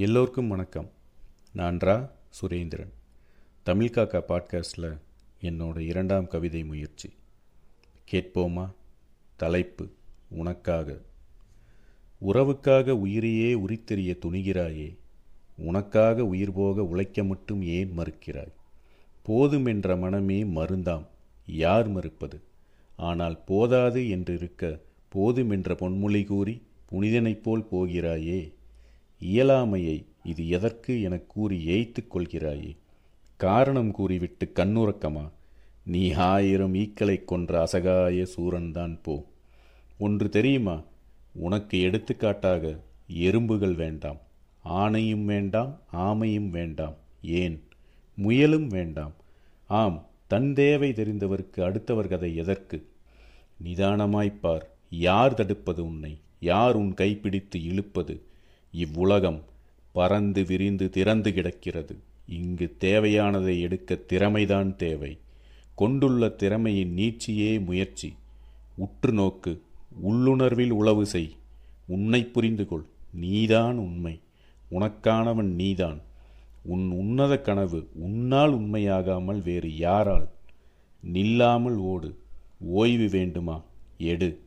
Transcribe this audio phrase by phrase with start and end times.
[0.00, 0.90] எல்லோருக்கும் வணக்கம்.
[1.52, 2.10] நான் ரா.
[2.28, 2.90] சுரேந்திரன்.
[3.62, 4.98] தமிழ் காக்கா பாட்காஸ்டில்
[5.40, 7.10] என்னோட இரண்டாம் கவிதை முயற்சி.
[8.10, 8.70] கேட்போமா?
[9.36, 9.90] தலைப்பு
[10.28, 11.00] உனக்காக.
[12.20, 14.96] உறவுக்காக உயிரையே உரித்தெறிய துணிகிறாயே
[15.56, 18.52] உனக்காக உயிர் போக உழைக்க மட்டும் ஏன் மறுக்கிறாய்?
[19.22, 21.06] போதுமென்ற மனமே மருந்தாம்
[21.46, 22.42] யார் மறுப்பது?
[22.96, 26.62] ஆனால் போதாது என்றிருக்க போதுமென்ற பொன்மொழி கூறி
[26.92, 28.58] புனிதனைப் போல் போகிறாயே
[29.20, 32.76] இயலாமையை இது எதற்கு எனக் கூறி ஏய்த்துக் கொள்கிறாயே?
[33.36, 35.30] காரணம் கூறிவிட்டு கண்ணுறக்கமா?
[35.82, 39.26] நீ ஆயிரம் ஈக்களை கொன்ற அசகாய சூரன்தான் போ.
[39.98, 40.82] ஒன்று தெரியுமா?
[41.32, 44.16] உனக்கு எடுத்துக்காட்டாக எறும்புகள் வேண்டாம்.
[44.64, 46.94] ஆணையும் வேண்டாம் ஆமையும் வேண்டாம்.
[47.22, 47.62] ஏன்?
[48.14, 49.12] முயலும் வேண்டாம்.
[49.66, 52.88] ஆம் தன் தேவை தெரிந்தவருக்கு அடுத்தவர் கதை எதற்கு?
[53.64, 56.18] நிதானமாய்ப்பார் யார் தடுப்பது உன்னை?
[56.40, 58.22] யார் உன் கைப்பிடித்து இழுப்பது?
[58.72, 59.44] இவ்வுலகம்
[59.92, 61.96] பறந்து விரிந்து திறந்து கிடக்கிறது.
[62.28, 65.18] இங்கு தேவையானதை எடுக்க திறமைதான் தேவை.
[65.74, 68.14] கொண்டுள்ள திறமையின் நீட்சியே முயற்சி.
[68.76, 69.62] உற்று நோக்கு
[70.08, 71.36] உள்ளுணர்வில் உளவு செய்.
[71.86, 74.20] உன்னை புரிந்து கொள் நீதான் உண்மை.
[74.70, 76.00] உனக்கானவன் நீதான்.
[76.62, 80.28] உன் உன்னத கனவு உன்னால் உண்மையாகாமல் வேறு யாரால்?
[81.12, 82.18] நில்லாமல் ஓடு.
[82.60, 83.62] ஓய்வு வேண்டுமா?
[83.98, 84.40] எடு.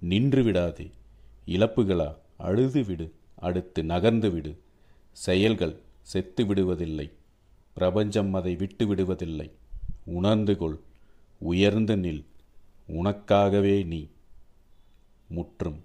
[0.00, 0.90] நின்று விடாதே.
[1.46, 2.14] இழப்புகளா?
[2.36, 3.12] அழுது விடு.
[3.44, 4.52] அடுத்து நகர்ந்து விடு
[5.12, 7.06] செயல்கள் செத்து விடுவதில்லை
[7.74, 9.48] பிரபஞ்சம் அதை விட்டு விடுவதில்லை
[10.04, 10.78] உணர்ந்து கொள்
[11.42, 12.22] உயர்ந்து நில்.
[12.88, 14.00] உனக்காகவே நீ.
[15.28, 15.80] முற்றும்.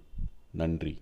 [0.50, 0.94] நன்றி.